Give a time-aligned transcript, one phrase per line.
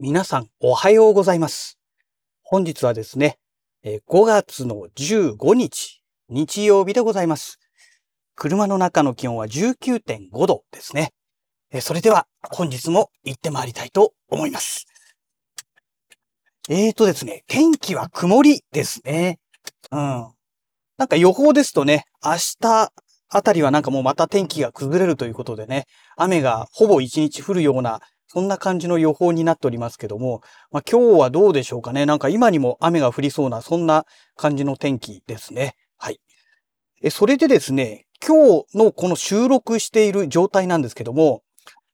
[0.00, 1.78] 皆さんおはようございます。
[2.42, 3.38] 本日はですね、
[3.84, 7.60] 5月の15日、日曜日でございます。
[8.34, 11.12] 車の中の気温は19.5度ですね。
[11.80, 14.86] それでは本日も行ってまいりたいと思います。
[16.68, 19.38] えーとですね、天気は曇りですね。
[19.92, 20.26] うん。
[20.96, 22.92] なんか予報ですとね、明日
[23.28, 25.86] あたりはなんかもうまた天気が崩れるということでね、
[26.16, 28.00] 雨がほぼ一日降るような
[28.32, 30.40] そんな感じの予報になっておりますけども、
[30.70, 32.06] まあ、今日はどうでしょうかね。
[32.06, 35.74] なんか今にも雨が降りそうな、そんな感じの天気ですね。
[35.98, 36.20] はい。
[37.02, 41.42] え、それでですね、今日のこの収録している状態なんですけども、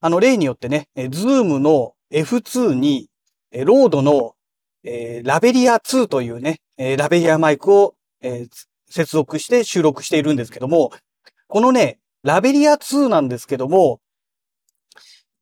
[0.00, 3.08] あの、例によってね、ズームの F2 に、
[3.52, 4.34] ロードの、
[4.82, 8.48] えーラベリア2というね、えラベリアマイクを、えー
[8.90, 10.90] 接続して収録しているんですけども、
[11.48, 14.00] このね、ラベリア2なんですけども、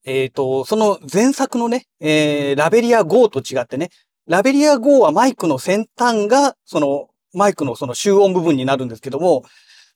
[0.05, 3.91] えっ、と、その前作のね、えーラベリア GO と違ってね、
[4.27, 9.45] ラベリア GO はマイクの先端が、その、マイクのその集音部分になるんですけども、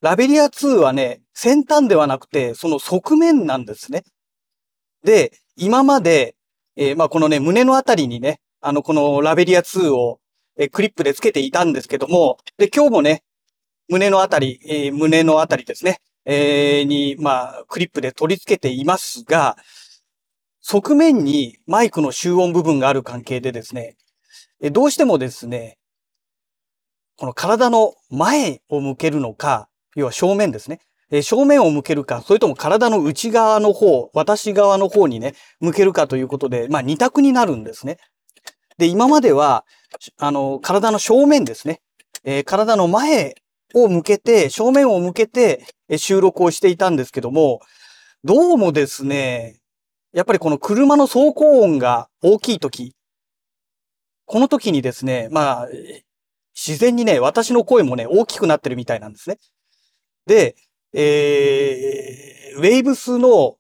[0.00, 4.04] ラベリア2はね、先端ではなくて、その側面なんですね。
[5.04, 6.36] で、今まで、
[6.76, 10.20] えーまあ、このね、胸のあたりにね、あの、このラベリア2を、
[10.58, 13.22] えークリップでつけていたんですけども、で、今日もね、
[13.88, 19.56] 胸のあたり、えー胸のあたりですね、えーに、まあ、クリップで取り付けていますが、
[20.68, 23.94] 側面にマイクの集音部分がある関係でですね、
[24.72, 25.78] どうしてもですね、
[27.16, 30.80] この体の前を向けるのか、要は正面ですね。
[31.22, 37.98] 正面を向けるか、それとも体の内側の方、私側の方にね、向けるかということで、まあ二択になるんですね。
[38.76, 39.64] で、今までは、
[40.18, 41.80] あの、体の正面ですね。
[42.24, 43.36] えー体の前
[43.72, 45.64] を向けて、正面を向けて
[45.96, 47.60] 収録をしていたんですけども、
[48.24, 49.60] どうもですね、
[50.16, 52.94] やっぱりこの車の走行音が大きい時、
[54.24, 55.68] この時にですね、まあ、
[56.54, 59.36] 自然にね、私の声もね、大きくなってるみたいなんですね。
[60.24, 60.56] で、
[60.94, 63.58] えー、ウェイブスの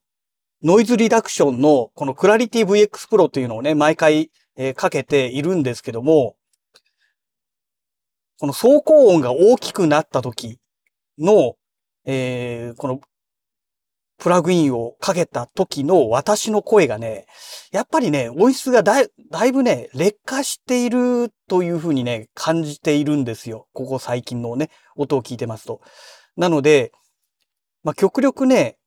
[0.62, 6.36] ノイズリダクションのこのクラリティ VX Pro というのをね、毎回、えーかけているんですけども、
[8.40, 10.58] この走行音が大きくなった時
[11.18, 11.56] の、
[12.06, 13.02] えーこの
[14.18, 17.26] プラグインをかけた時の私の声がね、
[17.70, 19.08] やっぱりね、音質がだい
[19.52, 23.66] ぶね、劣化しているというふうにね、感じているんですよ。
[23.74, 25.80] ここ最近のね、音を聞いてますと。
[26.36, 26.92] なので、
[27.82, 28.78] まあ、極力ね、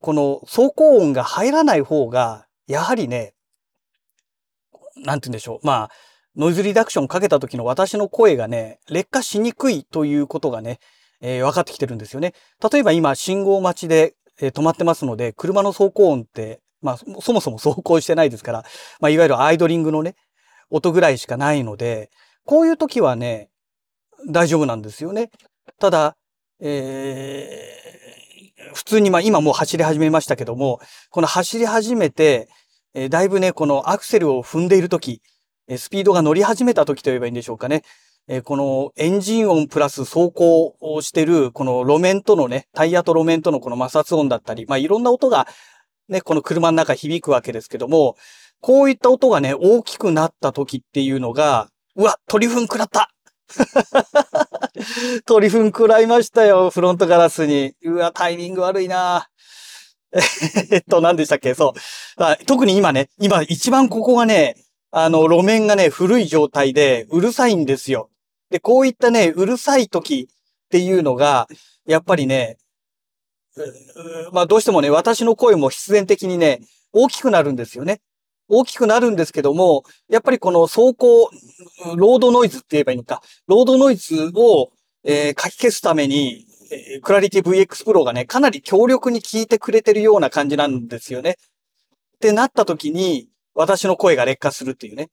[0.00, 3.34] この走行音が入らない方が、やはりね、
[4.96, 5.66] なんて言うんでしょう。
[5.66, 5.90] まあ、
[6.34, 10.80] ノイズリダクションかけた時の私の声がね、劣化しにくいということがね、
[11.20, 12.34] えー分かってきてるんですよね。
[12.70, 18.64] 例えば今、信号待ちで、えー止まってますので、車の走行音って、まあ、そもそも走行してないですから、
[19.00, 20.14] まあ、いわゆるアイドリングのね、
[20.70, 22.10] 音ぐらいしかないので、
[22.44, 23.48] こういう時はね、
[24.28, 25.30] 大丈夫なんですよね。
[25.78, 26.16] ただ、
[26.60, 27.86] えー
[28.74, 30.80] 普通にまあ今もう走り始めましたけども、
[31.10, 32.48] この走り始めて、
[32.94, 35.22] えーだいぶね、このアクセルを踏んでいる時、
[35.68, 37.82] えスピードが乗り始めた時と言えばいいんでしょうかね。
[38.28, 45.46] えこのエンジン音プラス走行をしてる、この路面とのね、タイヤと路面とのこの摩擦音だったり、まあいろんな音が
[46.08, 48.16] ね、この車の中響くわけですけども、
[48.60, 53.10] こういった音がね、大きくなった時っていうのが、うわ、鳥糞食らった
[55.24, 57.74] 鳥糞食らいましたよ、フロントガラスに。
[57.82, 59.28] うわ、タイミング悪いな
[60.70, 61.54] えっと、何でしたっけ？
[61.54, 62.44] そう。
[62.46, 64.56] 特に今ね、今一番ここがね、
[64.90, 68.08] あの、路面がね、古い状態で、うるさいんですよ。
[68.50, 71.48] で、こういったね、うるさい時っていうのが、
[71.86, 72.58] やっぱりね、
[74.32, 76.60] まあどうしてもね、私の声も必然的にね、
[76.92, 78.00] 大きくなるんですよね。
[78.48, 81.30] 大きくなるんですけども、やっぱりこの走行、
[81.96, 84.70] ロードノイズって言えばいいのか、ロードノイズを、
[85.04, 91.36] えーかき消すために、えークラリティ VX Pro がね、かなり強力に効いてくれてるような感じなんですよね。
[92.16, 95.08] ってなった時に、私の声が劣化するっていうね。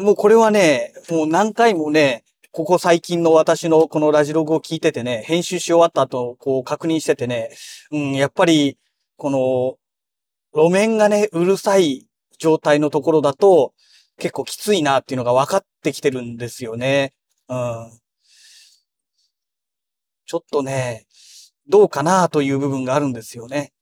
[0.00, 7.50] もうこれはね、もう何回もね、ここ最近の私のこのラジログを聞いててね、編集し終わった後、こう確認しててね、
[7.92, 8.78] うん、やっぱり、
[9.16, 9.76] この、
[10.52, 12.08] 路面がね、うるさい
[12.38, 13.72] 状態のところだと、
[14.18, 17.12] 結構きついなっていうのが分かってきてるんですよね。
[17.48, 18.00] うん。
[20.26, 21.06] ちょっとね、
[21.68, 23.72] どうかなという部分があるんですよね。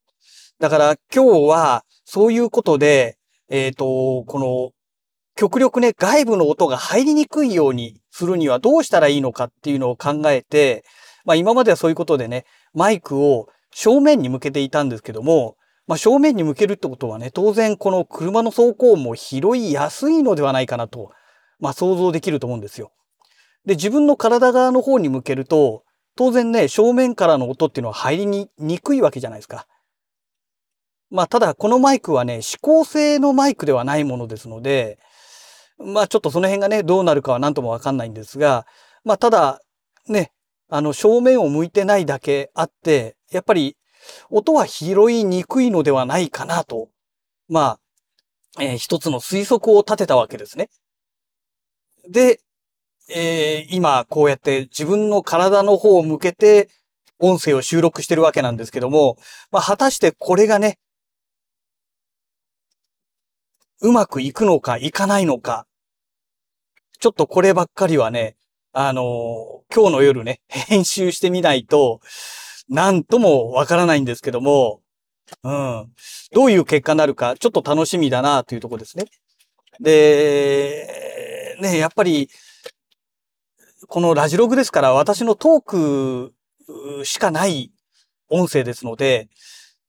[0.59, 4.78] だから今日は、そういうことで、えっ、と、この、
[5.39, 10.85] 極力ね、外部の音が入りにくいようにするにはどうしたらいいのかっていうのを考えて、
[11.25, 12.45] まあ今まではそういうことでね、
[12.75, 15.57] マイクを正面に向けていたんですけども、
[15.87, 21.13] まあ、正面に向けるってことはね、当然この車の走行も拾いやすいのではないかなと、
[21.61, 22.91] まあ、想像できると思うんですよ。
[23.65, 25.85] で、自分の体側の方に向けると、
[26.17, 29.69] 当然ね、正面からの音っていうのは入りににくいわけじゃないですか。
[31.11, 34.99] まあ、ただこのマイクはね、指向性のマイクではないものですので、
[35.79, 38.67] まあちょっとその辺がね、どうなるかは何ともわかんないんですが、
[39.05, 39.61] まあただ、
[40.09, 40.33] ね、
[40.69, 43.77] あの正面を向いてないだけあって、やっぱり
[44.31, 46.89] 音は拾いにくいのではないかなと、
[47.49, 47.79] ま
[48.57, 50.69] あ、えー、一つの推測を立てたわけですね。
[52.09, 52.41] で、
[53.11, 56.69] えー、今こうやって自分の体の方を向けて
[57.19, 59.17] 音声を収録してるわけなんですけども、
[59.51, 60.79] まあ果たしてこれがね、
[63.81, 65.67] うまくいくのかいかないのか、
[67.01, 68.37] ちょっとこればっかりはね、
[68.73, 72.01] あのー、今日の夜ね、編集してみないと、
[72.69, 74.81] なんともわからないんですけども、
[75.43, 75.93] うん。
[76.33, 79.05] どういう結果になるか、ちょっと楽しみだなというとこですね。
[79.81, 82.29] で、ね、やっぱり、
[83.87, 86.35] このラジログですから私のトーク
[87.05, 87.73] しかない
[88.29, 89.29] 音声ですので、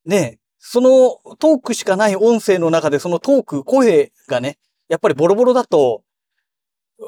[0.05, 4.57] ね、そのトークしかない音声の中でそのトーク、声がね、
[4.89, 6.03] やっぱりボロボロだと、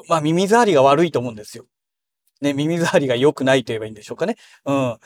[0.08, 1.66] まあ耳障りが悪いと思うんですよ。
[2.40, 4.36] ね、耳障りが良くないと言えばいいんでしょうかね。
[4.64, 4.98] うん。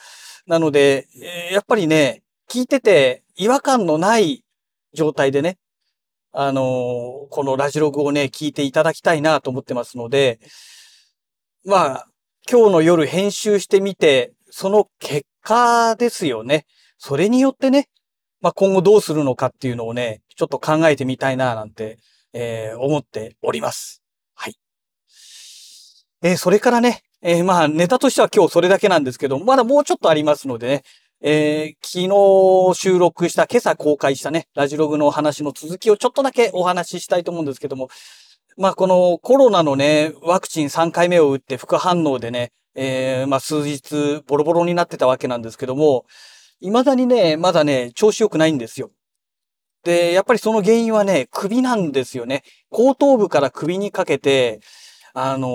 [0.47, 1.06] なので、
[1.53, 4.44] やっぱりね、聞いてて違和感のない
[4.94, 5.59] 状態でね、
[6.33, 6.65] あのー、
[7.31, 10.38] このラジログをね、聞いていただきたいなと思ってますので、
[11.65, 12.06] まあ、
[12.50, 16.65] 今日の夜編集してみて、その結果ですよね。
[16.99, 17.88] それによってね、
[18.41, 21.99] まあ、今後どうするのかっていうのをね、ちょっと考えてみたいななんて、
[22.33, 24.06] えー、思っております。
[26.26, 30.82] えー、それからね、えー、まあ、ネタとしては今日それだけなんですけど、まだもうちょっとありますのでね、
[31.23, 37.90] えー、昨日収録した、今朝公開したね、ラジログの話の続きをちょっとだけお話ししたいと思うんですけども、
[38.56, 46.06] まあ、このコロナのね、ワクチン3回目を打って副反応でね、えー、まあ、数日ボロボロになってたわけなんですけども、
[46.61, 48.90] 未だにね、まだね、調子良くないんですよ。
[49.84, 52.43] で、やっぱりその原因はね、首なんですよね。
[52.70, 54.58] 後頭部から首にかけて、
[55.18, 55.50] あのー、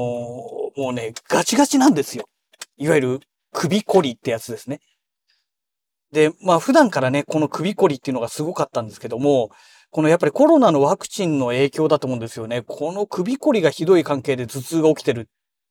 [0.81, 2.25] もうね、ガチガチなんですよ。
[2.77, 3.19] いわゆる
[3.53, 4.79] 首こりってやつですね。
[6.11, 9.51] で、まあ普段からね、この首こりっていうのがすごかったんですけども、
[9.91, 12.63] このやっぱりコロナのワクチンの影響だと思うんですよね。
[12.63, 15.25] この首こりがひどい関係で頭痛が起きてるっ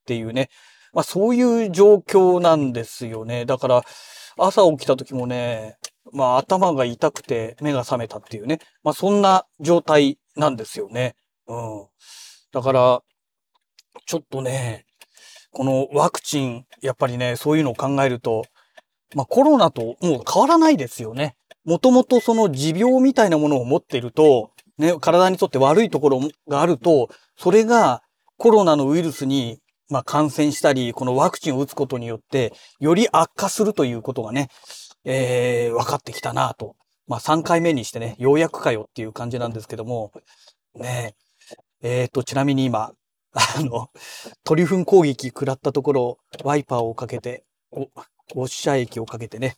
[0.06, 0.50] ていうね。
[0.92, 3.44] まあそういう状況なんですよね。
[3.44, 3.82] だから、
[4.38, 5.78] 朝起きた時もね、
[6.12, 8.60] まあ頭が痛くて目が覚めたっていうね。
[8.84, 11.16] まあそんな状態なんですよね。
[11.48, 11.86] うん。
[12.52, 13.02] だから、
[14.06, 14.86] ちょっとね、
[15.52, 18.44] このワクチン、やっぱりね、そういうのを考えると、
[19.14, 21.36] まあコロナともう変わらないですよね。
[21.64, 28.02] もともとその持病みたいなものを持っていると、ね、体にとって悪いところがあると、それが
[28.36, 29.60] コロナのウイルスに
[29.90, 34.48] まあ、感染したり、このワクチンを打つことによって、より悪化するということがね、
[35.04, 36.76] えー、分かってきたなと。
[37.08, 40.12] まあ、3回目にしてね、ようやくかよっていう感じなんですけども、
[40.76, 41.16] ね
[41.82, 42.92] え、えー、と、ちなみに今、
[43.32, 43.90] あの、
[44.44, 49.56] トリフン攻撃食らったところ、ワイパーをかけて、お、ウォッシャー液をかけてね、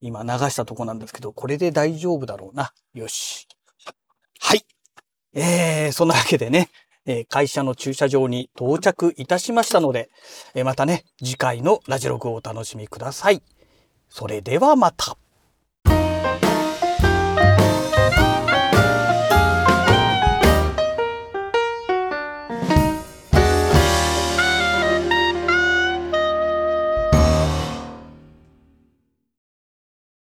[0.00, 2.72] 今流したとこなんですけど、これで大丈夫だろうな。
[2.94, 3.48] よし。
[4.40, 4.64] はい。
[5.34, 6.70] えー、そんなわけでね、
[7.06, 10.10] え会社の駐車場に到着いたしましたので、
[10.54, 13.42] えまたね、次回のラジログをお楽しみください。
[14.08, 15.18] それではまた。